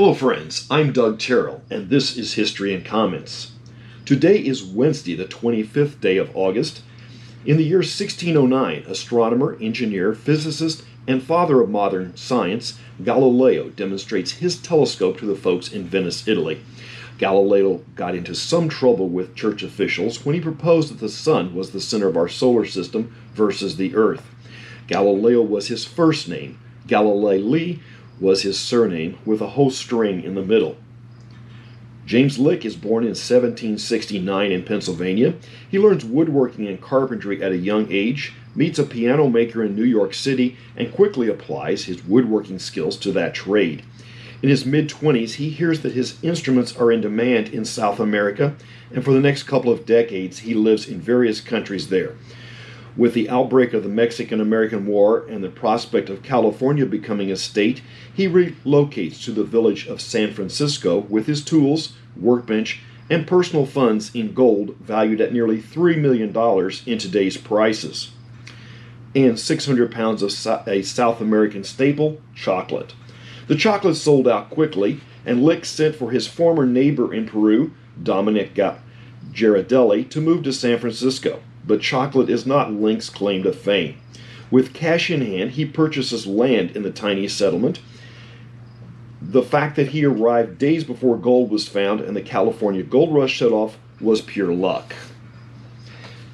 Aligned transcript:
Hello, 0.00 0.14
friends. 0.14 0.66
I'm 0.70 0.92
Doug 0.92 1.18
Terrell, 1.18 1.60
and 1.68 1.90
this 1.90 2.16
is 2.16 2.32
History 2.32 2.72
and 2.72 2.82
Comments. 2.82 3.52
Today 4.06 4.38
is 4.38 4.64
Wednesday, 4.64 5.14
the 5.14 5.26
25th 5.26 6.00
day 6.00 6.16
of 6.16 6.34
August. 6.34 6.82
In 7.44 7.58
the 7.58 7.64
year 7.64 7.80
1609, 7.80 8.84
astronomer, 8.88 9.58
engineer, 9.60 10.14
physicist, 10.14 10.84
and 11.06 11.22
father 11.22 11.60
of 11.60 11.68
modern 11.68 12.16
science, 12.16 12.78
Galileo 13.04 13.68
demonstrates 13.68 14.30
his 14.30 14.56
telescope 14.56 15.18
to 15.18 15.26
the 15.26 15.36
folks 15.36 15.70
in 15.70 15.84
Venice, 15.84 16.26
Italy. 16.26 16.62
Galileo 17.18 17.84
got 17.94 18.14
into 18.14 18.34
some 18.34 18.70
trouble 18.70 19.10
with 19.10 19.34
church 19.34 19.62
officials 19.62 20.24
when 20.24 20.34
he 20.34 20.40
proposed 20.40 20.90
that 20.90 21.00
the 21.00 21.10
sun 21.10 21.54
was 21.54 21.72
the 21.72 21.80
center 21.80 22.08
of 22.08 22.16
our 22.16 22.26
solar 22.26 22.64
system 22.64 23.14
versus 23.34 23.76
the 23.76 23.94
earth. 23.94 24.34
Galileo 24.86 25.42
was 25.42 25.68
his 25.68 25.84
first 25.84 26.26
name. 26.26 26.58
Galilei 26.86 27.78
was 28.20 28.42
his 28.42 28.58
surname, 28.58 29.18
with 29.24 29.40
a 29.40 29.48
whole 29.48 29.70
string 29.70 30.22
in 30.22 30.34
the 30.34 30.44
middle. 30.44 30.76
James 32.06 32.38
Lick 32.38 32.64
is 32.64 32.74
born 32.74 33.04
in 33.04 33.10
1769 33.10 34.50
in 34.50 34.64
Pennsylvania. 34.64 35.34
He 35.70 35.78
learns 35.78 36.04
woodworking 36.04 36.66
and 36.66 36.80
carpentry 36.80 37.42
at 37.42 37.52
a 37.52 37.56
young 37.56 37.86
age, 37.90 38.32
meets 38.54 38.80
a 38.80 38.84
piano 38.84 39.28
maker 39.28 39.62
in 39.62 39.76
New 39.76 39.84
York 39.84 40.12
City, 40.12 40.56
and 40.76 40.92
quickly 40.92 41.28
applies 41.28 41.84
his 41.84 42.04
woodworking 42.04 42.58
skills 42.58 42.96
to 42.98 43.12
that 43.12 43.34
trade. 43.34 43.84
In 44.42 44.48
his 44.48 44.66
mid 44.66 44.88
20s, 44.88 45.34
he 45.34 45.50
hears 45.50 45.82
that 45.82 45.92
his 45.92 46.22
instruments 46.22 46.74
are 46.76 46.90
in 46.90 47.00
demand 47.00 47.48
in 47.50 47.64
South 47.64 48.00
America, 48.00 48.56
and 48.92 49.04
for 49.04 49.12
the 49.12 49.20
next 49.20 49.44
couple 49.44 49.70
of 49.70 49.86
decades, 49.86 50.40
he 50.40 50.54
lives 50.54 50.88
in 50.88 51.00
various 51.00 51.40
countries 51.40 51.90
there. 51.90 52.14
With 52.96 53.14
the 53.14 53.30
outbreak 53.30 53.72
of 53.72 53.84
the 53.84 53.88
Mexican 53.88 54.40
American 54.40 54.84
War 54.84 55.24
and 55.28 55.44
the 55.44 55.48
prospect 55.48 56.10
of 56.10 56.24
California 56.24 56.84
becoming 56.84 57.30
a 57.30 57.36
state, 57.36 57.82
he 58.12 58.26
relocates 58.26 59.22
to 59.24 59.30
the 59.30 59.44
village 59.44 59.86
of 59.86 60.00
San 60.00 60.32
Francisco 60.34 60.98
with 61.08 61.26
his 61.26 61.44
tools, 61.44 61.92
workbench, 62.20 62.80
and 63.08 63.28
personal 63.28 63.64
funds 63.64 64.12
in 64.14 64.34
gold 64.34 64.76
valued 64.80 65.20
at 65.20 65.32
nearly 65.32 65.58
$3 65.58 65.98
million 65.98 66.36
in 66.86 66.98
today's 66.98 67.36
prices, 67.36 68.10
and 69.14 69.38
600 69.38 69.92
pounds 69.92 70.22
of 70.22 70.66
a 70.66 70.82
South 70.82 71.20
American 71.20 71.62
staple, 71.62 72.20
chocolate. 72.34 72.94
The 73.46 73.56
chocolate 73.56 73.96
sold 73.96 74.26
out 74.26 74.50
quickly, 74.50 75.00
and 75.24 75.44
Lick 75.44 75.64
sent 75.64 75.94
for 75.94 76.10
his 76.10 76.26
former 76.26 76.66
neighbor 76.66 77.14
in 77.14 77.26
Peru, 77.26 77.72
Dominic 78.02 78.54
Ghirardelli, 79.32 80.08
to 80.10 80.20
move 80.20 80.42
to 80.42 80.52
San 80.52 80.78
Francisco 80.78 81.40
but 81.64 81.80
chocolate 81.80 82.30
is 82.30 82.46
not 82.46 82.72
Lick's 82.72 83.10
claim 83.10 83.42
to 83.42 83.52
fame. 83.52 83.96
With 84.50 84.74
cash 84.74 85.10
in 85.10 85.20
hand, 85.20 85.52
he 85.52 85.64
purchases 85.64 86.26
land 86.26 86.72
in 86.72 86.82
the 86.82 86.90
tiny 86.90 87.28
settlement. 87.28 87.80
The 89.22 89.42
fact 89.42 89.76
that 89.76 89.88
he 89.88 90.04
arrived 90.04 90.58
days 90.58 90.82
before 90.82 91.16
gold 91.16 91.50
was 91.50 91.68
found 91.68 92.00
and 92.00 92.16
the 92.16 92.22
California 92.22 92.82
gold 92.82 93.14
rush 93.14 93.38
set 93.38 93.52
off 93.52 93.78
was 94.00 94.20
pure 94.20 94.52
luck. 94.52 94.94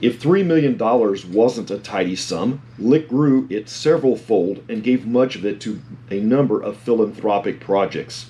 If 0.01 0.21
$3 0.21 0.45
million 0.45 0.77
wasn't 1.33 1.71
a 1.71 1.79
tidy 1.79 2.17
sum, 2.17 2.61
Lick 2.79 3.09
grew 3.09 3.47
it 3.49 3.69
several 3.69 4.17
fold 4.17 4.63
and 4.69 4.83
gave 4.83 5.07
much 5.07 5.37
of 5.37 5.45
it 5.47 5.61
to 5.63 5.81
a 6.11 6.21
number 6.21 6.63
of 6.63 6.77
philanthropic 6.77 7.61
projects. 7.61 8.27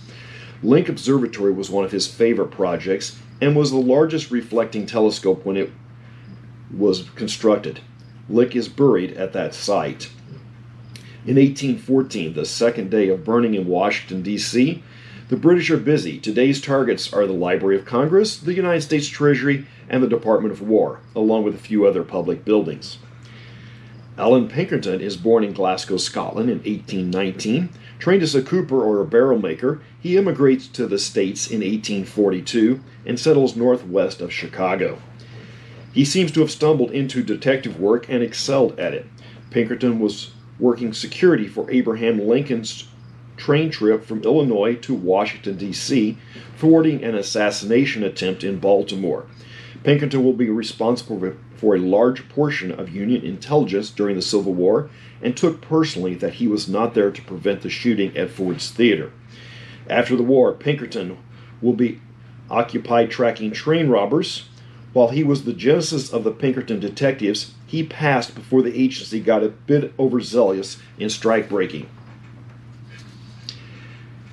Lick 0.63 0.89
Observatory 0.89 1.53
was 1.53 1.69
one 1.69 1.85
of 1.85 1.93
his 1.93 2.07
favorite 2.07 2.51
projects 2.51 3.19
and 3.41 3.55
was 3.55 3.71
the 3.71 3.79
largest 3.79 4.31
reflecting 4.31 4.87
telescope 4.87 5.45
when 5.45 5.57
it 5.57 5.71
was 6.75 7.11
constructed. 7.15 7.81
Lick 8.29 8.57
is 8.57 8.69
buried 8.69 9.13
at 9.13 9.33
that 9.33 9.55
site. 9.55 10.11
In 11.25 11.37
1814, 11.37 12.35
the 12.35 12.45
second 12.45 12.91
day 12.91 13.09
of 13.09 13.25
burning 13.25 13.55
in 13.55 13.67
Washington, 13.67 14.23
D.C., 14.23 14.83
the 15.29 15.37
British 15.37 15.71
are 15.71 15.77
busy. 15.77 16.19
Today's 16.19 16.61
targets 16.61 17.13
are 17.13 17.27
the 17.27 17.33
Library 17.33 17.77
of 17.77 17.85
Congress, 17.85 18.37
the 18.37 18.55
United 18.55 18.83
States 18.83 19.09
Treasury, 19.09 19.67
and 19.89 20.03
the 20.03 20.09
Department 20.09 20.53
of 20.53 20.63
War, 20.63 21.01
along 21.17 21.43
with 21.43 21.57
a 21.57 21.59
few 21.59 21.85
other 21.85 22.05
public 22.05 22.45
buildings. 22.45 22.99
Allan 24.19 24.49
Pinkerton 24.49 25.01
is 25.01 25.17
born 25.17 25.45
in 25.45 25.53
Glasgow, 25.53 25.97
Scotland 25.97 26.49
in 26.49 26.59
1819. 26.59 27.69
Trained 27.99 28.23
as 28.23 28.35
a 28.35 28.43
cooper 28.43 28.83
or 28.83 29.01
a 29.01 29.07
barrel 29.07 29.39
maker, 29.39 29.83
he 30.01 30.17
immigrates 30.17 30.69
to 30.69 30.87
the 30.87 30.99
States 30.99 31.49
in 31.49 31.61
1842 31.61 32.81
and 33.05 33.19
settles 33.19 33.57
northwest 33.57 34.21
of 34.21 34.33
Chicago. 34.33 34.99
He 35.97 36.05
seems 36.05 36.31
to 36.33 36.41
have 36.41 36.51
stumbled 36.51 36.91
into 36.91 37.23
detective 37.23 37.81
work 37.81 38.05
and 38.11 38.23
excelled 38.23 38.79
at 38.79 38.93
it. 38.93 39.07
Pinkerton 39.49 39.99
was 39.99 40.33
working 40.59 40.93
security 40.93 41.49
for 41.49 41.71
Abraham 41.71 42.21
Lincoln's 42.21 42.87
train 43.39 43.71
trip 43.71 44.05
from 44.05 44.23
Illinois 44.23 44.75
to 44.75 44.93
Washington, 44.93 45.57
D.C., 45.57 46.19
thwarting 46.59 47.03
an 47.03 47.15
assassination 47.15 48.03
attempt 48.03 48.45
in 48.45 48.59
Baltimore. 48.59 49.25
Pinkerton 49.85 50.23
will 50.23 50.35
be 50.35 50.51
responsible 50.51 51.33
for 51.57 51.75
a 51.75 51.81
large 51.81 52.29
portion 52.29 52.71
of 52.71 52.95
Union 52.95 53.25
intelligence 53.25 53.89
during 53.89 54.17
the 54.17 54.23
Civil 54.23 54.53
War 54.53 54.91
and 55.23 55.35
took 55.35 55.63
personally 55.63 56.15
that 56.17 56.35
he 56.35 56.47
was 56.47 56.69
not 56.69 56.93
there 56.93 57.11
to 57.11 57.23
prevent 57.23 57.63
the 57.63 57.71
shooting 57.71 58.15
at 58.15 58.29
Ford's 58.29 58.71
Theater. 58.71 59.13
After 59.89 60.15
the 60.15 60.23
war, 60.23 60.53
Pinkerton 60.53 61.17
will 61.63 61.73
be 61.73 62.03
occupied 62.51 63.11
tracking 63.11 63.53
train 63.53 63.89
robbers, 63.89 64.51
while 64.97 65.09
he 65.09 65.23
was 65.23 65.45
the 65.45 65.53
genesis 65.53 66.11
of 66.11 66.25
the 66.25 66.31
Pinkerton 66.31 66.81
detectives, 66.81 67.53
he 67.67 67.83
passed 67.83 68.35
before 68.35 68.63
the 68.63 68.83
agency 68.83 69.21
got 69.21 69.43
a 69.43 69.51
bit 69.51 69.93
overzealous 69.99 70.79
in 70.99 71.11
strike 71.11 71.51
breaking. 71.51 71.87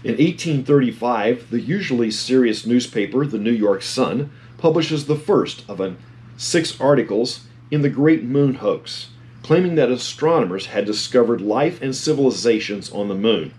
In 0.05 0.11
1835, 0.11 1.49
the 1.49 1.59
usually 1.59 2.09
serious 2.09 2.65
newspaper, 2.65 3.25
the 3.25 3.37
New 3.37 3.51
York 3.51 3.81
Sun, 3.81 4.31
publishes 4.57 5.05
the 5.05 5.17
first 5.17 5.69
of 5.69 5.81
a, 5.81 5.97
six 6.37 6.79
articles 6.79 7.45
in 7.69 7.81
the 7.81 7.89
Great 7.89 8.23
Moon 8.23 8.53
Hoax, 8.53 9.09
claiming 9.41 9.75
that 9.75 9.91
astronomers 9.91 10.67
had 10.67 10.85
discovered 10.85 11.41
life 11.41 11.81
and 11.81 11.93
civilizations 11.93 12.89
on 12.89 13.09
the 13.09 13.15
moon. 13.15 13.53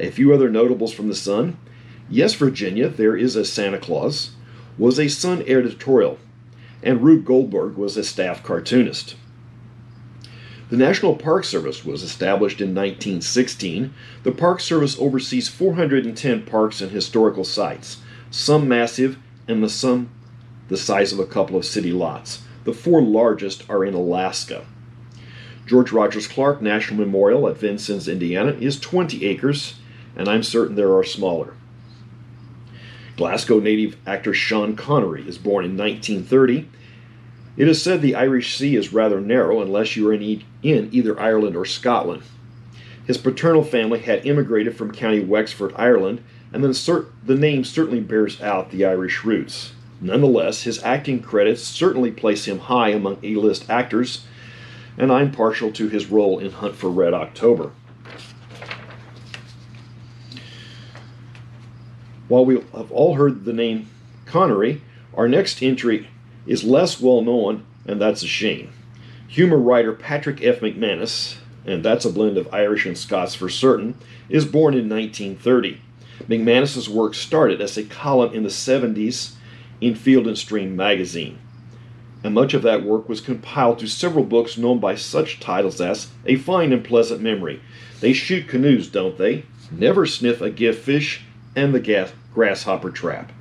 A 0.00 0.10
few 0.10 0.34
other 0.34 0.50
notables 0.50 0.92
from 0.92 1.06
the 1.06 1.14
Sun 1.14 1.56
Yes, 2.10 2.34
Virginia, 2.34 2.88
there 2.88 3.16
is 3.16 3.36
a 3.36 3.44
Santa 3.44 3.78
Claus, 3.78 4.32
was 4.76 4.98
a 4.98 5.06
Sun 5.06 5.44
editorial 5.46 6.18
and 6.82 7.02
Rube 7.02 7.24
Goldberg 7.24 7.76
was 7.76 7.96
a 7.96 8.04
staff 8.04 8.42
cartoonist. 8.42 9.16
The 10.70 10.76
National 10.76 11.16
Park 11.16 11.44
Service 11.44 11.84
was 11.84 12.02
established 12.02 12.60
in 12.60 12.68
1916. 12.68 13.92
The 14.22 14.32
Park 14.32 14.58
Service 14.60 14.98
oversees 14.98 15.48
410 15.48 16.44
parks 16.44 16.80
and 16.80 16.90
historical 16.90 17.44
sites, 17.44 17.98
some 18.30 18.66
massive 18.66 19.18
and 19.46 19.62
the 19.62 19.68
some 19.68 20.08
the 20.68 20.78
size 20.78 21.12
of 21.12 21.18
a 21.18 21.26
couple 21.26 21.56
of 21.56 21.66
city 21.66 21.92
lots. 21.92 22.42
The 22.64 22.72
four 22.72 23.02
largest 23.02 23.68
are 23.68 23.84
in 23.84 23.92
Alaska. 23.92 24.64
George 25.66 25.92
Rogers 25.92 26.26
Clark 26.26 26.62
National 26.62 27.00
Memorial 27.00 27.46
at 27.48 27.58
Vincennes, 27.58 28.08
Indiana 28.08 28.52
is 28.52 28.80
20 28.80 29.26
acres, 29.26 29.74
and 30.16 30.28
I'm 30.28 30.42
certain 30.42 30.76
there 30.76 30.96
are 30.96 31.04
smaller. 31.04 31.54
Glasgow 33.16 33.60
native 33.60 33.96
actor 34.06 34.32
Sean 34.32 34.74
Connery 34.74 35.26
is 35.28 35.38
born 35.38 35.64
in 35.64 35.76
1930. 35.76 36.68
It 37.56 37.68
is 37.68 37.82
said 37.82 38.00
the 38.00 38.14
Irish 38.14 38.56
Sea 38.56 38.76
is 38.76 38.92
rather 38.92 39.20
narrow 39.20 39.60
unless 39.60 39.96
you 39.96 40.08
are 40.08 40.14
in, 40.14 40.22
e- 40.22 40.44
in 40.62 40.88
either 40.92 41.18
Ireland 41.20 41.54
or 41.54 41.66
Scotland. 41.66 42.22
His 43.06 43.18
paternal 43.18 43.64
family 43.64 43.98
had 43.98 44.24
immigrated 44.24 44.76
from 44.76 44.92
County 44.92 45.20
Wexford, 45.20 45.72
Ireland, 45.76 46.22
and 46.52 46.64
then 46.64 46.70
cert- 46.70 47.08
the 47.24 47.34
name 47.34 47.64
certainly 47.64 48.00
bears 48.00 48.40
out 48.40 48.70
the 48.70 48.84
Irish 48.84 49.24
roots. 49.24 49.72
Nonetheless, 50.00 50.62
his 50.62 50.82
acting 50.82 51.20
credits 51.20 51.62
certainly 51.62 52.10
place 52.10 52.46
him 52.46 52.60
high 52.60 52.90
among 52.90 53.18
A 53.22 53.34
list 53.34 53.68
actors, 53.68 54.24
and 54.96 55.12
I'm 55.12 55.30
partial 55.30 55.70
to 55.72 55.88
his 55.88 56.06
role 56.06 56.38
in 56.38 56.50
Hunt 56.50 56.76
for 56.76 56.90
Red 56.90 57.14
October. 57.14 57.72
While 62.32 62.46
we 62.46 62.54
have 62.54 62.90
all 62.90 63.16
heard 63.16 63.44
the 63.44 63.52
name 63.52 63.90
Connery, 64.24 64.80
our 65.12 65.28
next 65.28 65.62
entry 65.62 66.08
is 66.46 66.64
less 66.64 66.98
well 66.98 67.20
known, 67.20 67.66
and 67.84 68.00
that's 68.00 68.22
a 68.22 68.26
shame. 68.26 68.72
Humor 69.28 69.58
writer 69.58 69.92
Patrick 69.92 70.42
F. 70.42 70.60
McManus, 70.60 71.36
and 71.66 71.84
that's 71.84 72.06
a 72.06 72.10
blend 72.10 72.38
of 72.38 72.48
Irish 72.50 72.86
and 72.86 72.96
Scots 72.96 73.34
for 73.34 73.50
certain, 73.50 73.96
is 74.30 74.46
born 74.46 74.72
in 74.72 74.88
1930. 74.88 75.78
McManus's 76.26 76.88
work 76.88 77.12
started 77.12 77.60
as 77.60 77.76
a 77.76 77.84
column 77.84 78.32
in 78.32 78.44
the 78.44 78.48
70s 78.48 79.34
in 79.82 79.94
Field 79.94 80.26
and 80.26 80.38
Stream 80.38 80.74
magazine, 80.74 81.38
and 82.24 82.32
much 82.32 82.54
of 82.54 82.62
that 82.62 82.82
work 82.82 83.10
was 83.10 83.20
compiled 83.20 83.78
to 83.80 83.86
several 83.86 84.24
books 84.24 84.56
known 84.56 84.78
by 84.78 84.94
such 84.94 85.38
titles 85.38 85.82
as 85.82 86.08
A 86.24 86.36
Fine 86.36 86.72
and 86.72 86.82
Pleasant 86.82 87.20
Memory, 87.20 87.60
They 88.00 88.14
Shoot 88.14 88.48
Canoes, 88.48 88.88
Don't 88.88 89.18
They? 89.18 89.44
Never 89.70 90.06
Sniff 90.06 90.40
a 90.40 90.48
Gift 90.48 90.82
Fish, 90.82 91.26
and 91.54 91.74
The 91.74 91.80
Gas 91.80 92.12
grasshopper 92.34 92.90
trap. 92.90 93.32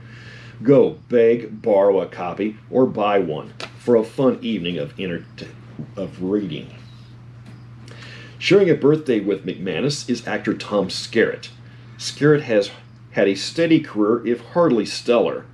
Go 0.63 0.99
beg, 1.09 1.61
borrow 1.61 2.01
a 2.01 2.07
copy, 2.07 2.57
or 2.69 2.85
buy 2.85 3.19
one 3.19 3.53
for 3.79 3.95
a 3.95 4.03
fun 4.03 4.37
evening 4.41 4.77
of, 4.77 4.93
inter- 4.99 5.25
of 5.95 6.21
reading. 6.21 6.73
Sharing 8.37 8.69
a 8.69 8.75
birthday 8.75 9.19
with 9.19 9.45
McManus 9.45 10.09
is 10.09 10.27
actor 10.27 10.53
Tom 10.53 10.87
Skerritt. 10.87 11.49
Skerritt 11.97 12.41
has 12.41 12.71
had 13.11 13.27
a 13.27 13.35
steady 13.35 13.79
career, 13.79 14.25
if 14.25 14.41
hardly 14.41 14.85
stellar. 14.85 15.45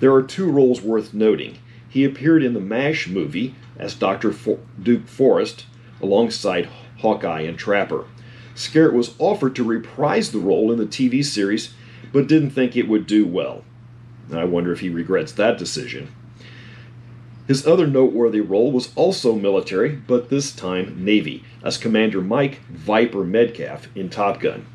There 0.00 0.12
are 0.12 0.22
two 0.22 0.50
roles 0.50 0.80
worth 0.82 1.14
noting. 1.14 1.58
He 1.88 2.04
appeared 2.04 2.42
in 2.42 2.54
the 2.54 2.60
MASH 2.60 3.08
movie 3.08 3.54
as 3.78 3.94
Dr. 3.94 4.32
For- 4.32 4.60
Duke 4.82 5.06
Forrest 5.06 5.66
alongside 6.02 6.68
Hawkeye 6.98 7.42
and 7.42 7.58
Trapper. 7.58 8.04
Skerritt 8.54 8.92
was 8.92 9.14
offered 9.18 9.56
to 9.56 9.64
reprise 9.64 10.32
the 10.32 10.38
role 10.38 10.70
in 10.72 10.78
the 10.78 10.86
TV 10.86 11.24
series, 11.24 11.72
but 12.12 12.26
didn't 12.26 12.50
think 12.50 12.76
it 12.76 12.88
would 12.88 13.06
do 13.06 13.26
well. 13.26 13.64
I 14.32 14.44
wonder 14.44 14.72
if 14.72 14.80
he 14.80 14.88
regrets 14.88 15.32
that 15.32 15.58
decision. 15.58 16.12
His 17.46 17.66
other 17.66 17.86
noteworthy 17.86 18.40
role 18.40 18.70
was 18.70 18.92
also 18.94 19.34
military, 19.34 19.90
but 19.90 20.30
this 20.30 20.52
time 20.52 21.04
Navy, 21.04 21.42
as 21.64 21.78
Commander 21.78 22.20
Mike 22.20 22.60
Viper 22.68 23.24
Metcalf 23.24 23.88
in 23.96 24.08
Top 24.08 24.38
Gun. 24.38 24.66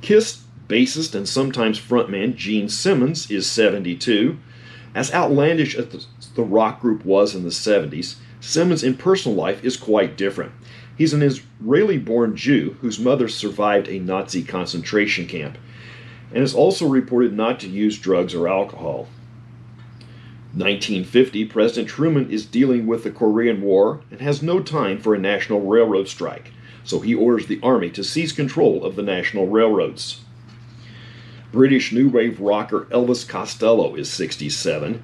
Kiss 0.00 0.42
bassist 0.68 1.14
and 1.14 1.28
sometimes 1.28 1.80
frontman 1.80 2.36
Gene 2.36 2.68
Simmons 2.68 3.28
is 3.30 3.50
72. 3.50 4.38
As 4.94 5.12
outlandish 5.12 5.74
as 5.74 6.06
the 6.36 6.42
rock 6.42 6.80
group 6.80 7.04
was 7.04 7.34
in 7.34 7.42
the 7.42 7.50
70s, 7.50 8.14
Simmons 8.40 8.84
in 8.84 8.96
personal 8.96 9.36
life 9.36 9.64
is 9.64 9.76
quite 9.76 10.16
different. 10.16 10.52
He's 10.96 11.12
an 11.12 11.22
Israeli 11.22 11.98
born 11.98 12.36
Jew 12.36 12.76
whose 12.80 13.00
mother 13.00 13.26
survived 13.26 13.88
a 13.88 13.98
Nazi 13.98 14.42
concentration 14.44 15.26
camp 15.26 15.58
and 16.32 16.42
is 16.42 16.54
also 16.54 16.86
reported 16.86 17.32
not 17.32 17.60
to 17.60 17.68
use 17.68 17.98
drugs 17.98 18.34
or 18.34 18.48
alcohol. 18.48 19.08
1950, 20.52 21.44
President 21.44 21.88
Truman 21.88 22.28
is 22.28 22.44
dealing 22.44 22.86
with 22.86 23.04
the 23.04 23.10
Korean 23.10 23.62
War 23.62 24.00
and 24.10 24.20
has 24.20 24.42
no 24.42 24.60
time 24.60 24.98
for 24.98 25.14
a 25.14 25.18
national 25.18 25.60
railroad 25.60 26.08
strike, 26.08 26.52
so 26.82 26.98
he 26.98 27.14
orders 27.14 27.46
the 27.46 27.60
Army 27.62 27.88
to 27.90 28.02
seize 28.02 28.32
control 28.32 28.84
of 28.84 28.96
the 28.96 29.02
national 29.02 29.46
railroads. 29.46 30.22
British 31.52 31.92
new 31.92 32.08
wave 32.08 32.40
rocker 32.40 32.86
Elvis 32.86 33.26
Costello 33.26 33.94
is 33.94 34.10
67. 34.12 35.02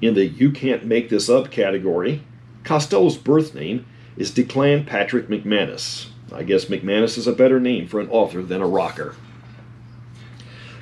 In 0.00 0.14
the 0.14 0.26
You 0.26 0.52
Can't 0.52 0.84
Make 0.84 1.08
This 1.08 1.28
Up 1.28 1.50
category, 1.50 2.22
Costello's 2.62 3.16
birth 3.16 3.54
name 3.54 3.84
is 4.16 4.30
Declan 4.30 4.86
Patrick 4.86 5.28
McManus. 5.28 6.08
I 6.32 6.42
guess 6.42 6.66
McManus 6.66 7.18
is 7.18 7.26
a 7.26 7.32
better 7.32 7.58
name 7.58 7.88
for 7.88 7.98
an 7.98 8.10
author 8.10 8.42
than 8.42 8.60
a 8.60 8.66
rocker. 8.66 9.14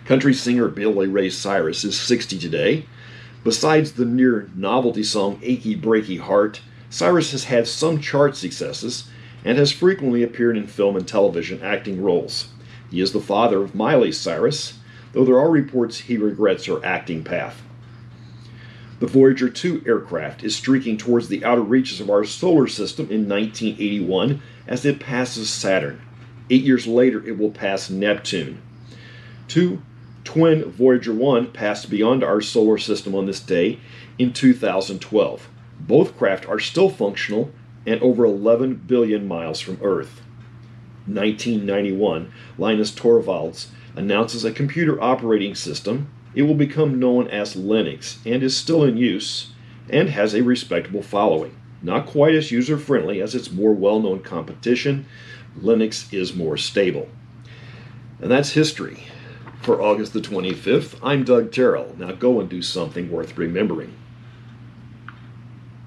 Country 0.06 0.34
singer 0.34 0.68
Billy 0.68 1.08
Ray 1.08 1.30
Cyrus 1.30 1.82
is 1.82 1.98
60 1.98 2.38
today. 2.38 2.86
Besides 3.42 3.94
the 3.94 4.04
near 4.04 4.48
novelty 4.54 5.02
song 5.02 5.40
Achy 5.42 5.76
Breaky 5.76 6.20
Heart, 6.20 6.60
Cyrus 6.88 7.32
has 7.32 7.44
had 7.44 7.66
some 7.66 8.00
chart 8.00 8.36
successes 8.36 9.08
and 9.44 9.58
has 9.58 9.72
frequently 9.72 10.22
appeared 10.22 10.56
in 10.56 10.68
film 10.68 10.94
and 10.94 11.08
television 11.08 11.60
acting 11.60 12.00
roles. 12.00 12.50
He 12.88 13.00
is 13.00 13.12
the 13.12 13.20
father 13.20 13.60
of 13.60 13.74
Miley 13.74 14.12
Cyrus, 14.12 14.78
though 15.12 15.24
there 15.24 15.40
are 15.40 15.50
reports 15.50 15.98
he 15.98 16.16
regrets 16.16 16.66
her 16.66 16.84
acting 16.84 17.24
path. 17.24 17.60
The 19.00 19.08
Voyager 19.08 19.48
2 19.48 19.82
aircraft 19.88 20.44
is 20.44 20.54
streaking 20.54 20.98
towards 20.98 21.26
the 21.26 21.44
outer 21.44 21.62
reaches 21.62 22.00
of 22.00 22.10
our 22.10 22.24
solar 22.24 22.68
system 22.68 23.06
in 23.10 23.28
1981 23.28 24.40
as 24.68 24.84
it 24.84 25.00
passes 25.00 25.50
Saturn. 25.50 26.00
Eight 26.48 26.62
years 26.62 26.86
later, 26.86 27.26
it 27.26 27.36
will 27.36 27.50
pass 27.50 27.90
Neptune. 27.90 28.62
Two 29.48 29.82
twin 30.26 30.64
Voyager 30.64 31.14
1 31.14 31.52
passed 31.52 31.88
beyond 31.88 32.23
our 32.23 32.40
solar 32.40 32.76
system 32.76 33.14
on 33.14 33.26
this 33.26 33.40
day 33.40 33.78
in 34.19 34.32
2012. 34.32 35.49
Both 35.81 36.19
craft 36.19 36.46
are 36.46 36.58
still 36.58 36.90
functional 36.90 37.52
and 37.87 38.02
over 38.02 38.25
11 38.25 38.82
billion 38.87 39.26
miles 39.26 39.61
from 39.61 39.78
Earth. 39.81 40.20
1991, 41.06 42.32
Linus 42.58 42.90
Torvalds 42.90 43.69
announces 43.94 44.44
a 44.44 44.52
computer 44.52 45.00
operating 45.00 45.55
system. 45.55 46.11
It 46.34 46.43
will 46.43 46.55
become 46.55 46.99
known 46.99 47.28
as 47.28 47.55
Linux 47.55 48.19
and 48.26 48.43
is 48.43 48.56
still 48.56 48.82
in 48.82 48.96
use 48.96 49.52
and 49.88 50.11
has 50.11 50.34
a 50.34 50.43
respectable 50.43 51.02
following. 51.02 51.56
Not 51.82 52.06
quite 52.06 52.34
as 52.34 52.50
user 52.50 52.76
friendly 52.76 53.23
as 53.23 53.37
its 53.37 53.52
more 53.52 53.73
well 53.73 54.00
known 54.00 54.20
competition, 54.20 55.06
Linux 55.58 56.12
is 56.12 56.34
more 56.34 56.56
stable. 56.56 57.08
And 58.20 58.28
that's 58.28 58.50
history. 58.50 59.05
For 59.66 59.82
August 59.82 60.12
the 60.12 60.20
25th, 60.20 60.96
I'm 61.02 61.24
Doug 61.24 61.50
Terrell. 61.50 61.96
Now 61.98 62.12
go 62.12 62.38
and 62.38 62.48
do 62.48 62.62
something 62.62 63.10
worth 63.10 63.36
remembering. 63.36 63.92